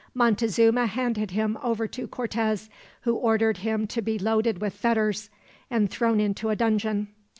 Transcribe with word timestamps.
Montezuma 0.15 0.87
handed 0.87 1.29
him 1.29 1.59
over 1.61 1.87
to 1.89 2.07
Cortez, 2.07 2.71
who 3.01 3.13
ordered 3.13 3.57
him 3.57 3.85
to 3.85 4.01
be 4.01 4.17
loaded 4.17 4.59
with 4.59 4.73
fetters 4.73 5.29
and 5.69 5.91
thrown 5.91 6.19
into 6.19 6.49
a 6.49 6.55
dungeon. 6.55 7.09